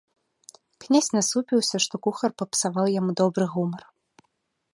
[0.85, 3.83] Князь насупіўся, што кухар папсаваў яму добры гумар.